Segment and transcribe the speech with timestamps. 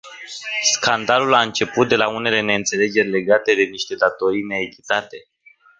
[0.73, 5.17] Scandalul a început de la unele neînțelegeri legate de niște datorii neachitate.